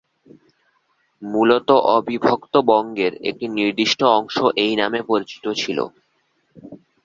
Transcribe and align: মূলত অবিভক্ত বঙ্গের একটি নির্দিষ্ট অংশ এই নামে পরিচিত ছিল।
মূলত 1.21 1.69
অবিভক্ত 1.91 2.53
বঙ্গের 2.69 3.13
একটি 3.29 3.45
নির্দিষ্ট 3.57 3.99
অংশ 4.17 4.35
এই 4.63 4.73
নামে 4.75 4.99
পরিচিত 5.03 5.45
ছিল। 5.57 5.79